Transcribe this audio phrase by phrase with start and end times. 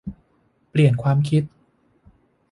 [0.69, 1.43] เปลี่ยนความคิด